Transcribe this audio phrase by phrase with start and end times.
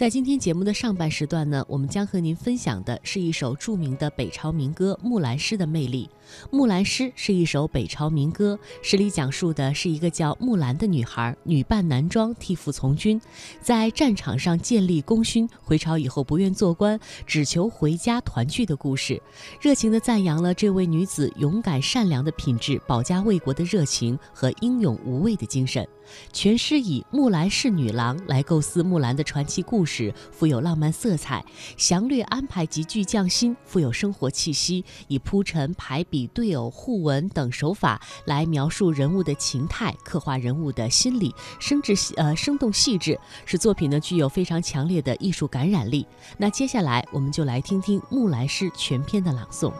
[0.00, 6.08] 在今天节目的上半时段呢，我们将和您分享的是一首著名的北朝民歌《木兰诗》的魅力。
[6.50, 13.20] 《木兰诗》是一首北朝民歌，诗里讲述的是一个叫木兰的女孩，女扮男装替父从军，
[13.60, 19.20] 在战场上建立功勋，回朝以后不愿做官，只求回家团聚的故事。
[19.60, 25.86] 热情地赞扬了这位女子勇敢善良的品质、保家卫国的热情和英勇无畏的精神。
[26.32, 31.44] 全诗以木兰是女郎来构思木兰的传奇故事，富有浪漫色彩，
[31.76, 46.06] 详略安排极具匠心，富有生活气息，以铺陈、排比、以对偶、互文等手法来描述人物的情态，刻画人物的心理，生至呃生动细致，使作品呢具有非常强烈的艺术感染力。
[46.36, 49.72] 那接下来我们就来听听木兰诗全篇的朗诵。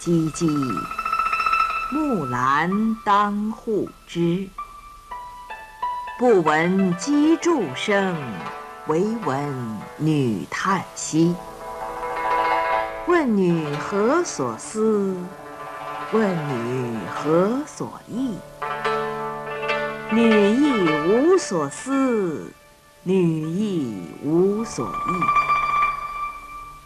[0.00, 0.48] 唧唧，
[1.92, 4.48] 木兰当户织。
[6.18, 8.16] 不闻机杼声，
[8.86, 11.36] 惟闻女叹息。
[13.06, 15.14] 问女何所思？
[16.12, 18.38] 问女何所忆？
[20.10, 22.50] 女亦无所思，
[23.02, 25.10] 女亦无所忆。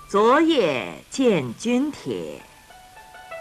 [0.09, 2.43] 昨夜见军帖，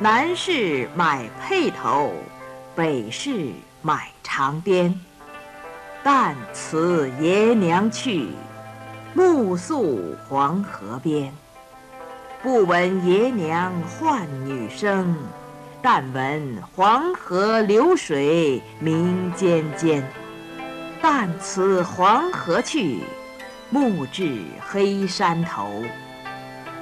[0.00, 2.12] 南市买辔头，
[2.74, 4.92] 北市买长鞭。
[6.02, 8.30] 但辞爷娘去，
[9.14, 11.32] 暮宿黄河边。
[12.42, 15.16] 不闻爷娘唤女声，
[15.80, 20.04] 但闻黄河流水鸣溅溅。
[21.00, 22.98] 但辞黄河去，
[23.70, 25.84] 暮至黑山头。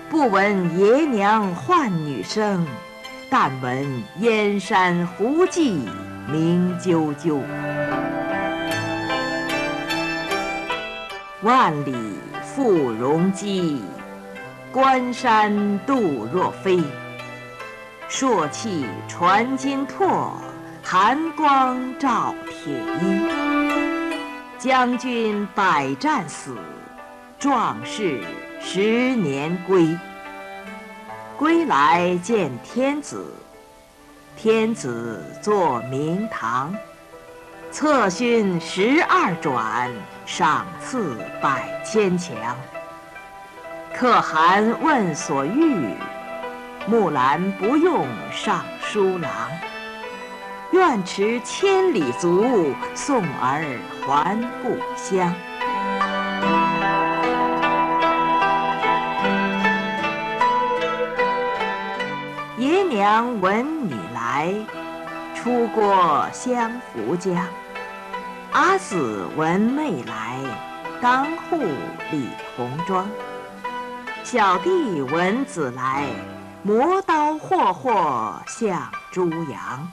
[0.09, 2.67] 不闻爷娘唤女声，
[3.35, 3.87] 但闻
[4.19, 5.89] 燕山胡骑
[6.31, 7.41] 鸣啾啾。
[11.41, 11.95] 万里
[12.43, 13.81] 赴戎机，
[14.71, 16.79] 关山度若飞。
[18.07, 20.33] 朔气传金柝，
[20.83, 23.31] 寒光照铁衣。
[24.59, 26.55] 将军百战死，
[27.39, 28.21] 壮士。
[28.61, 29.89] 十年归，
[31.43, 33.27] 归来见天子，
[34.37, 36.73] 天子坐明堂，
[37.73, 39.91] 策勋十二转，
[40.25, 42.37] 赏赐百千强。
[43.93, 45.97] 可汗问所欲，
[46.87, 49.33] 木兰不用尚书郎，
[50.71, 53.65] 愿驰千里足，送儿
[54.07, 55.35] 还故乡。
[63.03, 64.55] 娘闻女来，
[65.35, 67.35] 出郭相扶将。
[68.53, 70.39] 阿姊闻妹来，
[71.01, 71.59] 当户
[72.13, 73.11] 理红妆。
[74.23, 76.07] 小弟闻姊来，
[76.63, 79.93] 磨刀霍霍向猪羊。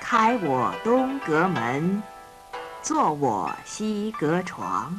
[0.00, 2.02] 开我东阁门，
[2.82, 4.98] 坐我西阁床。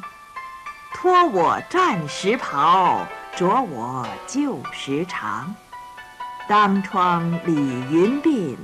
[0.94, 3.06] 脱我战时袍，
[3.36, 5.44] 着我旧时裳。
[6.48, 8.56] 当窗理云鬓，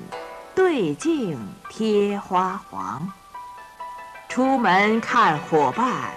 [0.55, 1.39] 对镜
[1.71, 3.09] 贴花黄。
[4.29, 6.11] 出门看伙伴，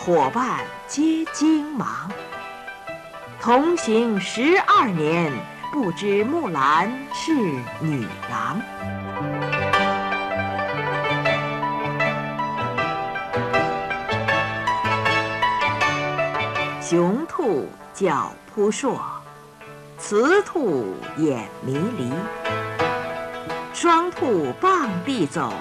[0.00, 2.10] 伙伴皆惊忙。
[3.40, 5.32] 同行十二年，
[5.70, 7.32] 不知木兰是
[7.80, 8.60] 女郎。
[16.80, 19.11] 雄兔脚扑朔。
[20.02, 22.10] 雌兔眼迷离，
[23.72, 25.54] 双兔傍地走，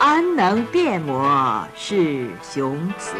[0.00, 3.14] 安能辨我是雄雌？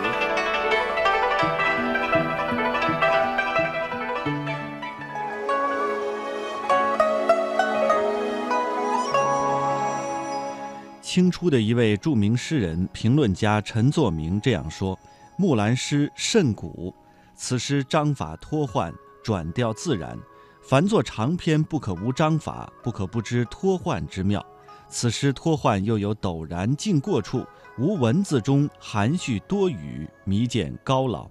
[11.01, 14.99] 清初的一位著名诗人、评论家陈作明这样说
[15.39, 16.93] ：“木兰诗甚古，
[17.37, 18.93] 此诗章法脱换，
[19.23, 20.19] 转调自然。
[20.63, 24.45] 凡作长篇，不可无章法，不可不知脱换之妙。
[24.89, 27.45] 此诗脱换又有陡然尽过处，
[27.79, 31.29] 无文字中含蓄多语，弥见高老。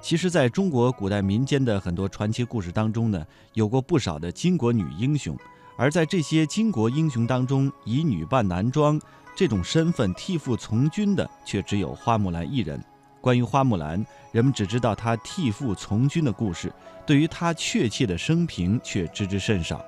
[0.00, 5.36] 其实，在中国古代民间的很多传奇故事当中呢，有过不少的巾帼女英雄，
[5.76, 8.98] 而在这些巾帼英雄当中，以女扮男装
[9.34, 12.82] 这种身份替父从军的，却只有花木兰一人。
[13.20, 16.72] 关于花木兰，人们只知道她替父从军的故事，
[17.06, 19.84] 对于她确切的生平却知之甚少。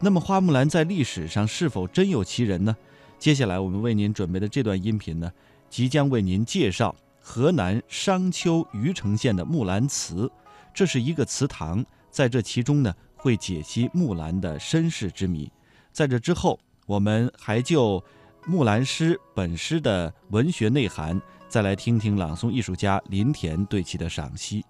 [0.00, 2.74] 那么，花木兰在历史上是否真有其人呢？
[3.18, 5.30] 接下来我们为您准备的这段音频呢，
[5.68, 10.30] 即将为您介绍河南商丘虞城县的木兰祠。
[10.72, 15.52] 这是一个祠堂，在这其中呢，会解析木兰的身世之谜。
[15.92, 18.02] 在这之后，我们还就
[18.46, 21.20] 木兰诗本诗的文学内涵。
[21.50, 24.64] 再来听听朗诵艺术家林田对其的赏析。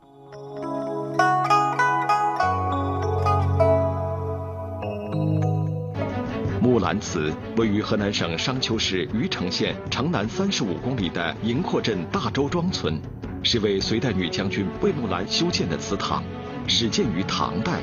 [6.58, 12.98] 木兰祠位于河南省商丘市虞城县城南三十五公里的营阔镇大周庄村，
[13.42, 16.24] 是为隋代女将军魏木兰修建的祠堂，
[16.66, 17.82] 始建于唐代。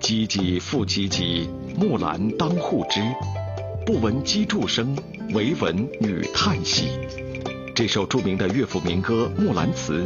[0.00, 1.46] 唧唧复唧唧，
[1.78, 3.02] 木兰当户织，
[3.84, 4.96] 不闻机杼声，
[5.34, 6.88] 惟闻女叹息。
[7.78, 10.00] 这首著名的乐府民歌《木兰辞》，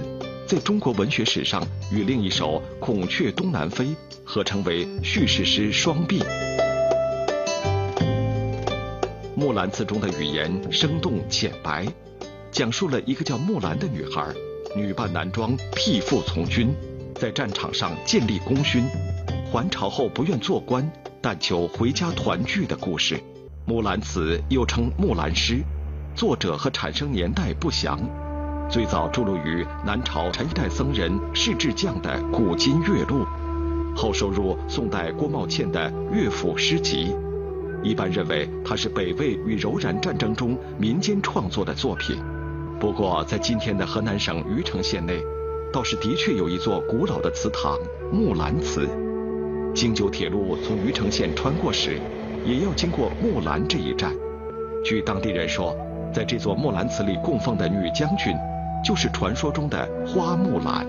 [0.46, 3.86] 在中国文学史上与另一首《孔雀东南飞》
[4.26, 6.20] 合称为叙事诗双璧。
[9.34, 11.86] 《木兰辞》中的语言生动浅白，
[12.50, 14.26] 讲述了一个叫木兰的女孩，
[14.76, 16.74] 女扮男装替父从军，
[17.14, 18.84] 在战场上建立功勋，
[19.50, 20.86] 还朝后不愿做官，
[21.22, 23.16] 但求回家团聚的故事。
[23.64, 25.54] 《木兰辞》又称《木兰诗》。
[26.14, 27.98] 作者和产生年代不详，
[28.70, 33.24] 最早著录于南朝陈一代僧人释智匠的《古今乐录》，
[33.96, 37.14] 后收入宋代郭茂倩的《乐府诗集》。
[37.82, 42.16] 一般认为它是北魏与柔然战争中民间创作的作品。
[42.78, 45.20] 不过，在今天的河南省虞城县内，
[45.72, 47.76] 倒是的确有一座古老的祠堂——
[48.12, 48.88] 木兰祠。
[49.74, 51.98] 京九铁路从虞城县穿过时，
[52.44, 54.12] 也要经过木兰这一站。
[54.84, 55.74] 据当地人说。
[56.12, 58.36] 在这座木兰祠里供奉的女将军，
[58.84, 60.86] 就是传说中的花木兰。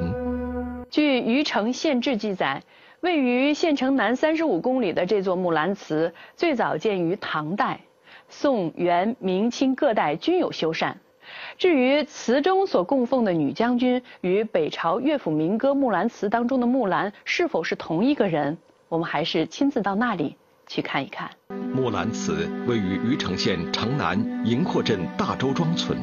[0.89, 2.61] 据虞城县志记载，
[2.99, 7.79] 位于县城南三十五公里的这座木兰祠，最早建于唐代，
[8.27, 10.93] 宋、元、明清各代均有修缮。
[11.57, 18.57] 至于祠中所供奉的女将军与北朝乐府民歌《木兰辞》当中的木兰是否是同一个人，
[18.89, 20.35] 我们还是亲自到那里。
[20.73, 21.29] 去看一看。
[21.71, 25.95] 木兰祠位于虞城县城南营阔镇大周庄村。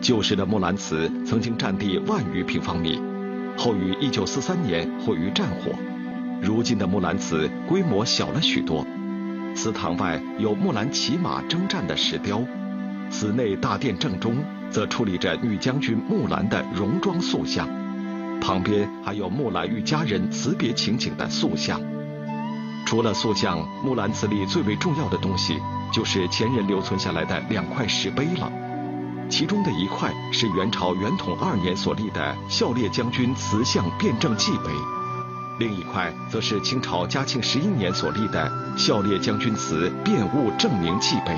[0.00, 3.00] 旧时的木兰祠曾经占地万余平方米，
[3.56, 5.70] 后于1943年毁于战火。
[6.42, 8.84] 如今的木兰祠规模小了许多。
[9.54, 12.44] 祠堂外有木兰骑马征战的石雕，
[13.10, 14.38] 祠内大殿正中
[14.70, 17.68] 则矗立着女将军木兰的戎装塑像，
[18.40, 21.80] 旁边还有木兰与家人辞别情景的塑像。
[22.84, 25.60] 除了塑像，木兰祠里最为重要的东西
[25.92, 28.50] 就是前人留存下来的两块石碑了。
[29.30, 34.70] 其中的一块是元朝元统二年所立的孝烈将军祠像辩证记碑，
[35.58, 41.34] 另一块则是清朝嘉庆十一年所立的孝烈将军祠辩物证明记碑。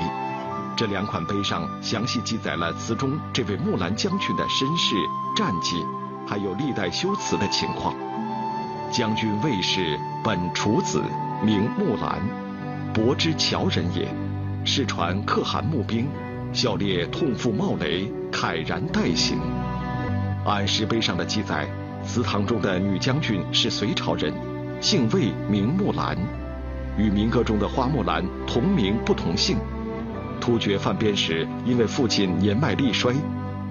[0.75, 4.95] 这两款碑上详细记载了祠中这位木兰将军的身世、
[5.35, 5.83] 战绩，
[6.27, 7.95] 还有历代修祠的情况。
[8.91, 11.01] 将军卫氏，本楚子。
[11.43, 12.19] 名木兰，
[12.93, 14.07] 伯之乔人也。
[14.65, 16.07] 世传可汗募兵，
[16.51, 19.37] 孝烈痛负冒雷，慨然待行。
[20.45, 21.67] 按石碑上的记载，
[22.03, 24.33] 祠堂中的女将军是隋朝人，
[24.81, 26.17] 姓魏，名木兰，
[26.97, 29.57] 与民歌中的花木兰同名不同姓。
[30.41, 33.13] 突厥犯边时，因为父亲年迈力衰，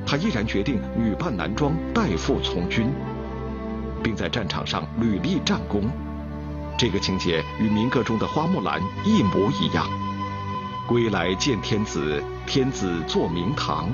[0.07, 2.89] 他毅然决定女扮男装代父从军，
[4.05, 5.91] 并在战场上屡立战功。
[6.79, 9.89] 这个情节与民歌中的花木兰一模一样。
[10.87, 13.89] 归来见天子，天子坐明堂，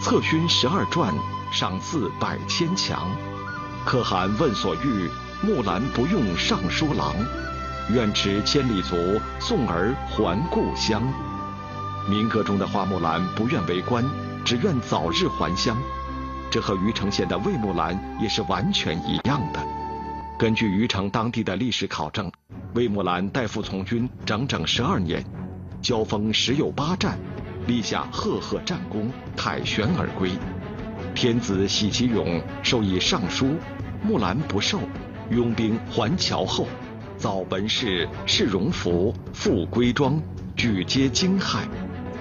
[0.00, 1.14] 策勋十二转，
[1.52, 3.10] 赏赐百千强。
[3.84, 5.10] 可汗问所欲，
[5.42, 7.14] 木兰不用尚书郎，
[7.92, 8.96] 愿驰千里足，
[9.38, 11.02] 送儿还故乡。
[12.08, 14.04] 民歌中的花木兰不愿为官，
[14.44, 15.76] 只愿早日还乡，
[16.50, 19.73] 这和虞城县的魏木兰也是完全一样的。
[20.44, 22.30] 根据虞城当地的历史考证，
[22.74, 25.24] 魏木兰代父从军整整十二年，
[25.80, 27.18] 交锋十有八战，
[27.66, 30.32] 立下赫赫战功，凯旋而归。
[31.14, 33.54] 天子喜其勇，授以尚书。
[34.02, 34.80] 木兰不受，
[35.30, 36.68] 拥兵还桥后，
[37.16, 40.20] 造本事，饰荣服，复归庄，
[40.54, 41.60] 举皆惊骇。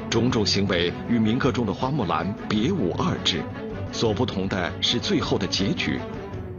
[0.09, 3.43] 种种行为与民歌中的花木兰别无二致，
[3.91, 5.99] 所不同的是最后的结局。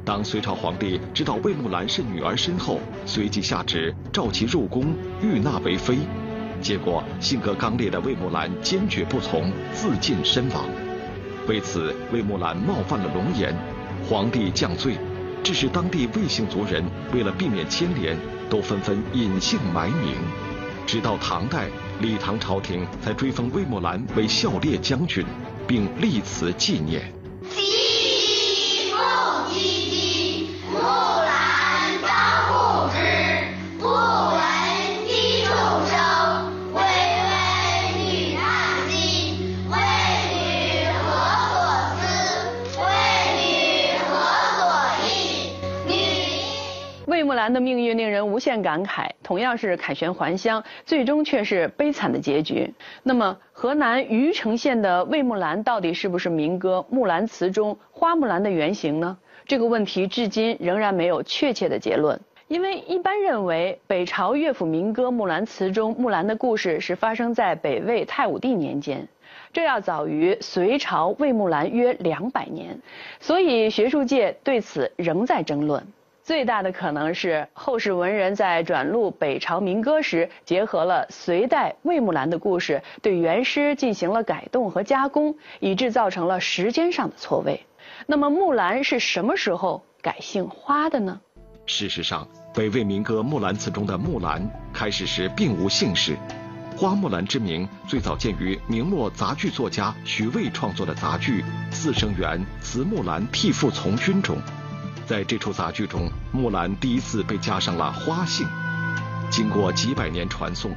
[0.05, 5.97] 当隋朝皇帝知道魏木兰是女儿身后，随即下旨召其入宫，欲纳为妃。
[6.61, 10.67] 结果性格刚烈的魏木兰坚决不从，自尽身亡。
[11.49, 13.55] 为此，魏木兰冒犯了龙颜，
[14.07, 14.97] 皇帝降罪。
[15.43, 16.83] 致使当地魏姓族人
[17.13, 18.17] 为了避免牵连，
[18.49, 20.15] 都纷纷隐姓埋名。
[20.87, 21.69] 直到唐代，
[22.01, 25.25] 李唐朝廷才追封魏木兰为孝烈将军，
[25.67, 27.13] 并立祠纪念。
[47.25, 52.73] 木兰的命运令人无限感慨，同样是凯旋还乡，最终却是悲惨的结局。
[53.03, 59.17] 那么，河南虞城县的魏木兰到底是不是民歌《木兰辞》中花木兰的原型呢？
[59.47, 62.21] 这个问题至今仍然没有确切的结论。
[62.47, 69.09] 因为一般认为，北朝乐府民歌《木兰辞》中木兰的故事是发生在北魏太武帝年间，
[69.51, 72.79] 这要早于隋朝魏木兰约两百年，
[73.19, 75.83] 所以学术界对此仍在争论。
[76.25, 87.61] 最大的可能是后世文人在转录北朝民歌时，结合了隋代魏木兰的故事，对原诗进行了改动和加工，以致造成了时间上的错位。
[88.07, 91.21] 那么木兰是什么时候改姓花的呢？
[91.67, 96.17] 事实上，北魏民歌《木兰辞》中的木兰开始时并无姓氏，
[96.75, 104.39] 花木兰之名最早见于明末杂剧作家徐渭创作的杂剧《四声园辞木兰替父从军》中。
[105.05, 108.47] 在这出杂剧中，木兰第一次被加上了花姓。
[109.31, 110.75] 经过几百年传颂，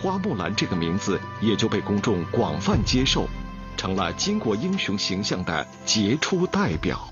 [0.00, 3.28] 花木兰这个名字也就被公众广泛接受，
[3.76, 7.09] 成了巾帼英雄形象的杰出代表。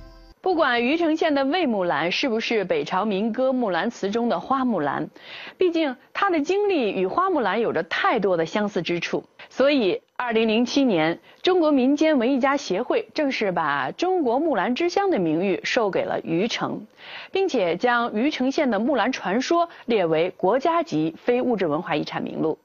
[0.48, 5.10] 不管虞城县的魏木兰是不是北朝民歌《木兰辞》中的花木兰，
[5.58, 16.86] 毕竟她的经历与花木兰有着太多的相似之处，所以2007年，中国民间文艺家协会正式把“中国木兰之乡”的名誉授给了虞城，
[17.30, 22.58] 并且将虞城县的木兰传说列为国家级非物质文化遗产名录。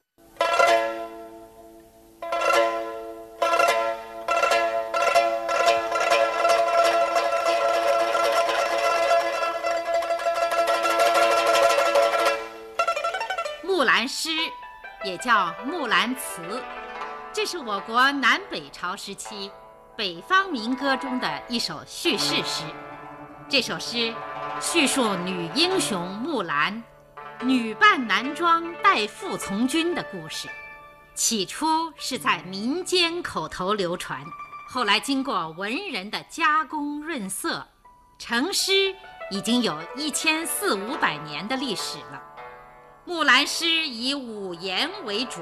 [15.23, 16.41] 叫《木兰辞》，
[17.31, 19.49] 这是我国南北朝时期
[19.95, 22.65] 北方民歌中的一首叙事诗。
[23.47, 24.13] 这首诗
[24.59, 26.83] 叙述女英雄木兰
[27.39, 30.49] 女扮男装代父从军的故事。
[31.15, 34.21] 起初是在民间口头流传，
[34.67, 37.65] 后来经过文人的加工润色，
[38.19, 38.93] 成诗
[39.31, 42.21] 已经有一千四五百年的历史了。
[43.05, 45.41] 木兰诗以五言为主，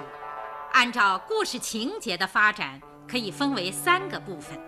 [0.72, 4.60] 按照故事情节的发展，可以分为三个部分。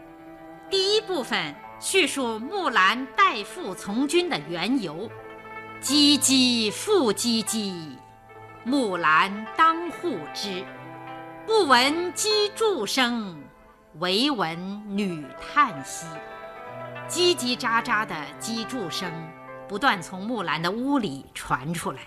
[0.69, 5.09] 第一部分叙述木兰代父从军的缘由
[5.81, 7.73] ：“唧唧复唧唧，
[8.63, 10.63] 木兰当户织。
[11.47, 13.43] 不闻机杼声，
[13.97, 16.05] 惟闻女叹息。”
[17.09, 19.11] 叽叽喳喳的机杼声
[19.67, 22.01] 不断从木兰的屋里传出来。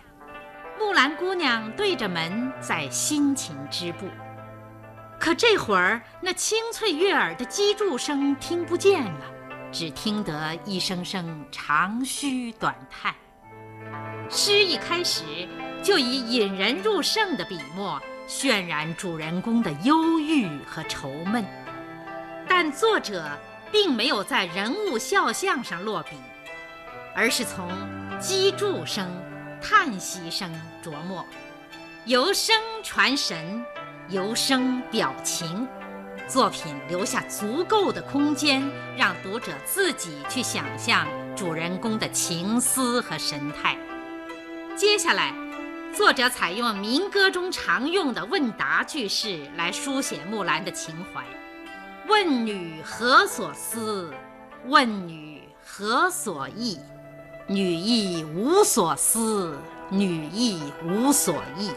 [0.79, 4.07] 木兰姑娘对着门在辛勤织布，
[5.19, 9.21] 可这会儿那清脆悦耳的击筑声听不见了，
[9.73, 13.15] 只听得一声声长吁短叹。
[14.29, 15.23] 诗一开始
[15.83, 21.45] 就以引人入胜的笔墨渲染主人公的忧郁和愁闷，
[22.49, 23.31] 但作者
[23.71, 26.17] 并没有在人物肖像上落笔，
[27.15, 27.69] 而是从
[28.21, 29.09] 击筑声。
[29.69, 30.49] 叹息声
[30.81, 31.27] 琢磨，
[32.05, 32.55] 由声
[32.85, 33.65] 传神，
[34.09, 35.67] 由声表情，
[36.29, 38.63] 作品留下足够的空间，
[38.97, 41.05] 让读者自己去想象
[41.35, 43.77] 主人公的情思和神态。
[44.77, 45.35] 接下来，
[45.93, 51.25] 作者采用民歌中常用的问答句式来书写木兰的情怀
[52.07, 54.15] ：“问女何所思？
[54.67, 56.79] 问女何所忆？”
[57.49, 59.57] 女亦无所思，
[59.89, 61.71] 女亦无所忆。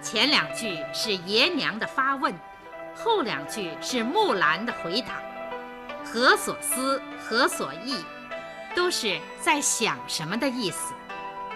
[0.00, 2.34] 前两句是爷娘的发问，
[2.94, 5.20] 后两句是木兰的回答。
[6.02, 7.96] 何所思、何所忆，
[8.74, 10.94] 都是在想什么的意思；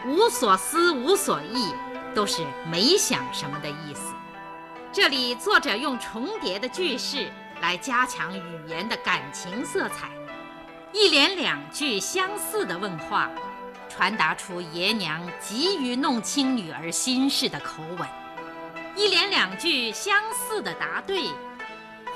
[0.06, 1.72] 无所思、无所忆，
[2.14, 4.12] 都是没想什么的意思。
[4.92, 7.32] 这里作者用重叠的句式
[7.62, 10.10] 来加强语言的感情色彩，
[10.92, 13.30] 一连两句相似的问话，
[13.88, 18.06] 传达出爷娘急于弄清女儿心事的口吻；
[18.94, 21.28] 一连两句相似的答对，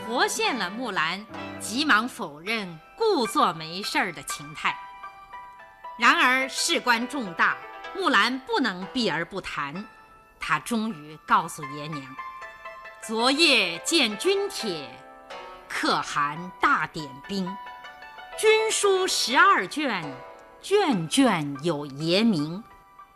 [0.07, 1.25] 活现了木兰
[1.59, 4.75] 急忙否认、故作没事儿的情态。
[5.99, 7.57] 然而事关重大，
[7.95, 9.85] 木兰不能避而不谈，
[10.39, 12.03] 她终于告诉爷娘。
[13.03, 14.89] 昨夜见军帖，
[15.69, 17.47] 可汗大点兵。
[18.41, 20.03] 军书十二卷，
[20.63, 22.65] 卷卷有爷名。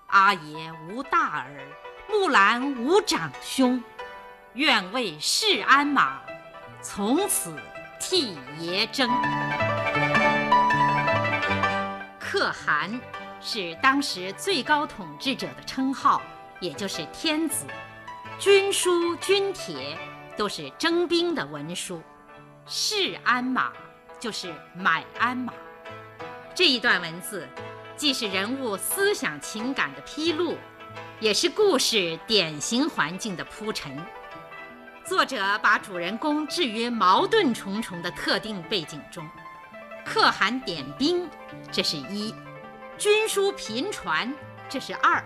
[0.09, 1.67] 阿爷无大儿，
[2.11, 3.83] 木兰无长兄。
[4.53, 6.21] 愿为市鞍马，
[6.83, 7.57] 从此
[7.99, 9.09] 替爷征。
[12.21, 13.01] 可汗
[13.41, 16.21] 是当时最高统治者的称号，
[16.61, 17.65] 也就是天子。
[18.39, 19.97] 军书、军帖
[20.37, 22.03] 都是征兵的文书，
[22.67, 23.73] 市鞍马
[24.25, 25.53] 就是买鞍马。
[26.55, 27.47] 这一段文字，
[27.95, 30.57] 既是人物思想情感的披露，
[31.21, 33.95] 也是故事典型环境的铺陈。
[35.05, 39.29] 作者把主人公置于矛盾重重的特定背景中：
[40.07, 41.29] 可汗点兵，
[41.71, 42.35] 这是一；
[42.97, 44.35] 军书频传，
[44.71, 45.23] 这是二；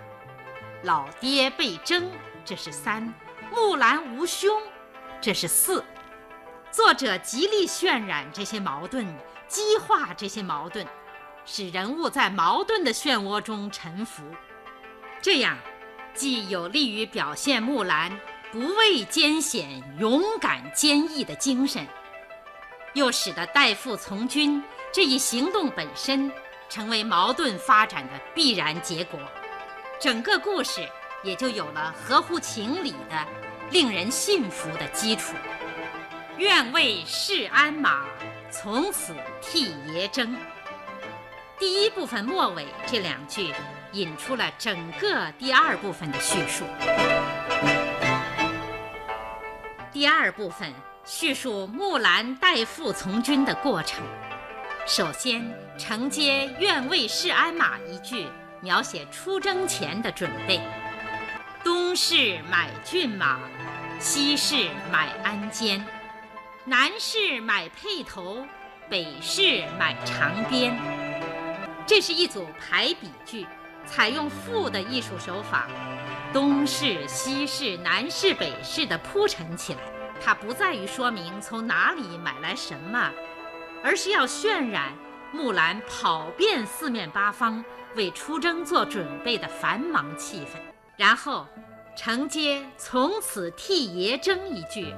[0.83, 2.11] 老爹被征。
[2.45, 3.15] 这是三，
[3.53, 4.61] 木兰无兄，
[5.21, 5.85] 这是四。
[6.71, 9.07] 作者极力渲染这些矛盾，
[9.49, 10.87] 激化这些矛盾，
[11.45, 14.23] 使人物在矛盾的漩涡中沉浮。
[15.21, 15.59] 这样，
[16.15, 18.19] 既有利于表现木兰
[18.53, 21.87] 不畏艰险、勇敢坚毅的精神，
[22.95, 26.31] 又使得代父从军这一行动本身
[26.69, 29.19] 成为矛盾发展的必然结果。
[30.01, 30.87] 整个故事。
[31.25, 33.27] 也就有了合乎情理的、
[33.73, 35.35] 令人信服的基础。
[36.39, 38.05] 愿为市鞍马，
[38.49, 40.37] 从此替爷征。
[41.59, 43.53] 第一部分末尾这两句，
[43.91, 46.65] 引出了整个第二部分的叙述。
[49.91, 50.73] 第二部分
[51.05, 54.05] 叙述木兰代父从军的过程。
[54.87, 55.45] 首先
[55.77, 58.29] 承接“愿为市鞍马”一句，
[58.61, 60.61] 描写出征前的准备。
[61.65, 63.41] 东市买骏马，
[63.99, 65.83] 西市买鞍鞯，
[66.69, 68.45] 南市买辔头，
[68.91, 70.79] 北市买长鞭。
[71.87, 73.47] 这是一组排比句，
[73.87, 75.67] 采用赋的艺术手法，
[76.31, 79.81] 东市、西市、南市、北市的铺陈起来。
[80.23, 83.11] 它不在于说明从哪里买来什么，
[83.83, 84.93] 而是要渲染
[85.33, 87.65] 木兰跑遍四面八方
[87.97, 90.59] 为出征做准备的繁忙气氛。
[90.99, 91.47] 然后，
[91.97, 94.95] 承接“从此替爷征”一句，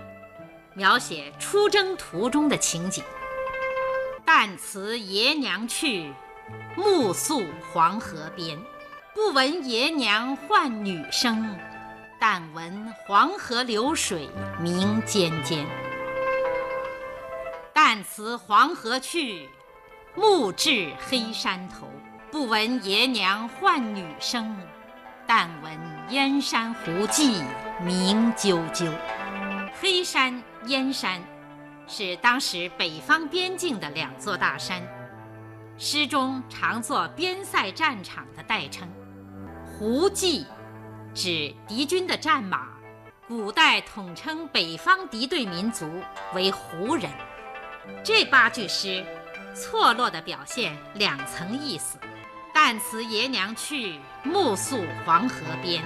[0.75, 3.03] 描写出征途中的情景。
[4.25, 6.13] 但辞爷娘去，
[6.77, 8.59] 暮宿黄河边。
[9.13, 11.59] 不闻爷娘唤女声，
[12.21, 14.31] 但闻黄河流水
[14.61, 15.67] 鸣溅溅。
[17.73, 19.49] 但辞黄河去，
[20.15, 21.91] 暮至黑山头。
[22.31, 24.57] 不闻爷娘唤女声。
[25.27, 25.73] 但闻
[26.09, 27.43] 燕山胡骑
[27.83, 28.89] 鸣啾啾。
[29.81, 31.23] 黑山、燕山
[31.87, 34.83] 是当时北方边境的两座大山，
[35.79, 38.89] 诗中常作边塞战场的代称。
[39.65, 40.47] 胡骑
[41.15, 42.69] 指敌军的战马，
[43.27, 45.91] 古代统称北方敌对民族
[46.35, 47.11] 为胡人。
[48.05, 49.05] 这八句诗
[49.55, 51.99] 错落地表现两层意思。
[52.53, 55.83] 但辞爷娘去，暮宿黄河边。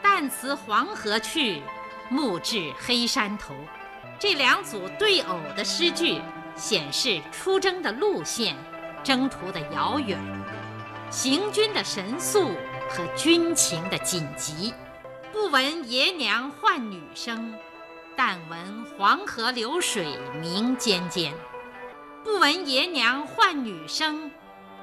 [0.00, 1.60] 但辞黄河去，
[2.08, 3.54] 暮至黑山头。
[4.18, 6.20] 这两组对偶的诗句，
[6.56, 8.56] 显示出征的路线、
[9.02, 10.18] 征途的遥远、
[11.10, 12.50] 行军的神速
[12.88, 14.74] 和军情的紧急。
[15.32, 17.54] 不闻爷娘唤女声，
[18.16, 21.32] 但闻黄河流水鸣溅溅。
[22.24, 24.30] 不闻爷娘唤女声。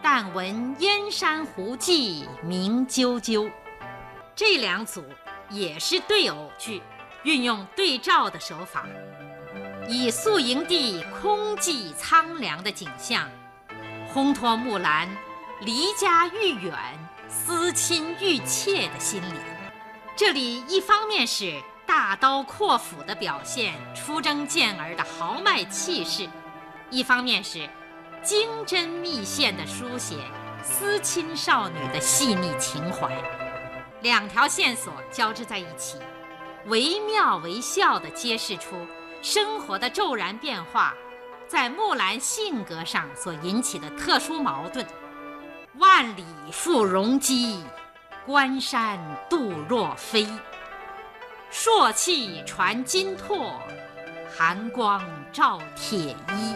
[0.01, 3.51] 但闻燕山胡骑鸣啾啾，
[4.35, 5.03] 这两组
[5.49, 6.79] 也是对偶句，
[7.25, 8.85] 运用对照的手法，
[9.89, 13.27] 以宿营地空寂苍凉的景象，
[14.13, 15.09] 烘托木兰
[15.61, 16.73] 离家愈远、
[17.27, 19.39] 思亲愈切的心理。
[20.15, 26.29] 这里一方面是大刀阔斧地表现出征健儿的豪迈气势，
[26.91, 27.67] 一方面是
[28.21, 30.15] 精针密线的书写
[30.61, 33.11] 思亲少女的细腻情怀，
[34.03, 35.97] 两条线索交织在一起，
[36.67, 38.75] 惟妙惟肖地揭示出
[39.21, 40.93] 生活的骤然变化
[41.47, 44.85] 在木兰性格上所引起的特殊矛盾。
[45.77, 47.63] 万里赴戎机，
[48.25, 48.99] 关山
[49.29, 50.27] 度若飞。
[51.51, 53.53] 朔气传金柝，
[54.35, 56.55] 寒光照铁衣。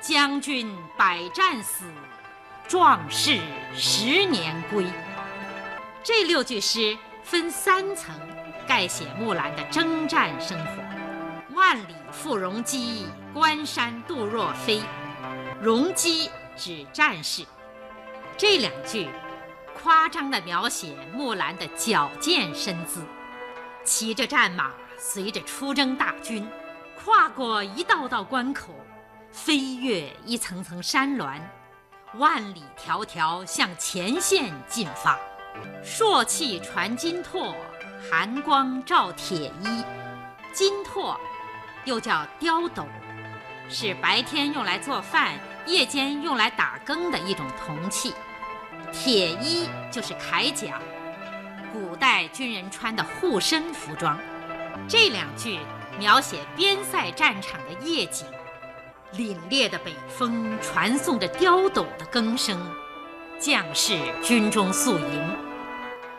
[0.00, 1.86] 将军百战死，
[2.68, 3.40] 壮士
[3.74, 4.84] 十年归。
[6.02, 8.14] 这六句诗分三层
[8.66, 14.82] 盖写木兰的征战生活：万里赴戎机，关山度若飞。
[15.60, 17.44] 戎机指战士。
[18.36, 19.08] 这两句
[19.80, 23.02] 夸张地描写木兰的矫健身姿。
[23.84, 26.48] 骑着战马，随着出征大军，
[27.04, 28.74] 跨过一道道关口，
[29.30, 31.40] 飞越一层层山峦，
[32.14, 35.18] 万里迢迢向前线进发。
[35.84, 37.54] 朔气传金柝，
[38.10, 39.84] 寒光照铁衣。
[40.52, 41.16] 金柝
[41.84, 42.86] 又叫刁斗，
[43.68, 45.34] 是白天用来做饭，
[45.66, 48.14] 夜间用来打更的一种铜器。
[48.92, 50.80] 铁衣就是铠甲。
[51.72, 54.16] 古代军人穿的护身服装，
[54.86, 55.58] 这两句
[55.98, 58.24] 描写边塞战场的夜景，
[59.14, 62.56] 凛冽的北风传送着刁斗的更声，
[63.40, 65.36] 将士军中宿营，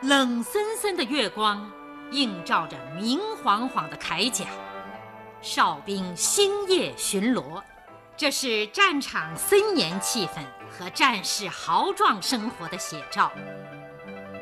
[0.01, 1.71] 冷森森的月光
[2.11, 4.45] 映照着明晃晃的铠甲，
[5.41, 7.61] 哨兵星夜巡逻，
[8.15, 10.39] 这是战场森严气氛
[10.69, 13.31] 和战士豪壮生活的写照。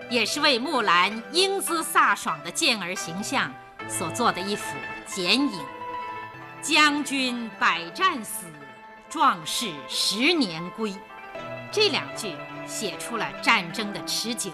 [0.10, 3.52] 也是为木兰英姿飒爽的健儿形象
[3.88, 4.76] 所做的一幅
[5.08, 5.66] 剪影。
[6.62, 8.46] 将军百战死，
[9.10, 10.94] 壮士十年归。
[11.72, 12.36] 这两句
[12.68, 14.52] 写出了战争的持久，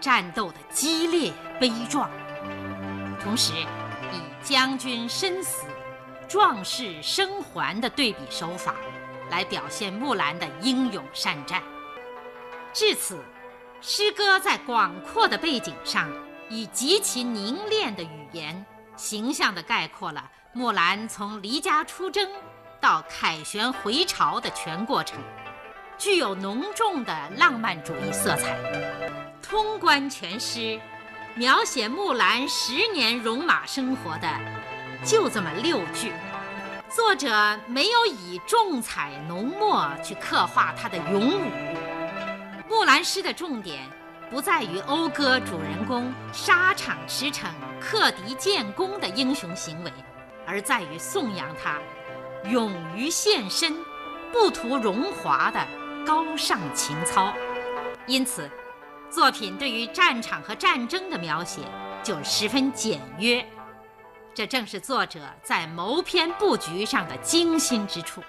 [0.00, 2.10] 战斗的激烈悲壮，
[3.22, 3.52] 同时
[4.12, 5.66] 以将军身死，
[6.28, 8.74] 壮士生还的对比手法，
[9.30, 11.62] 来表现木兰的英勇善战。
[12.72, 13.22] 至此。
[13.82, 16.10] 诗歌在广阔的背景上，
[16.48, 18.64] 以极其凝练的语言，
[18.96, 22.26] 形象地概括了木兰从离家出征
[22.80, 25.18] 到凯旋回朝的全过程，
[25.98, 29.25] 具有浓重的浪漫主义色彩。
[29.48, 30.76] 通关全诗，
[31.36, 34.28] 描写木兰十年戎马生活的，
[35.04, 36.12] 就这么六句。
[36.88, 41.50] 作者没有以重彩浓墨去刻画她的勇武。
[42.68, 43.88] 木兰诗的重点
[44.28, 47.46] 不在于讴歌主人公沙场驰骋、
[47.80, 49.92] 克敌建功的英雄行为，
[50.44, 51.78] 而在于颂扬他
[52.50, 53.76] 勇于献身、
[54.32, 55.64] 不图荣华的
[56.04, 57.32] 高尚情操。
[58.08, 58.50] 因此，
[59.16, 61.62] 作品对于战场和战争的描写
[62.02, 63.42] 就十分简约。
[64.34, 68.22] 这正是作者在谋篇布局上的精心之处。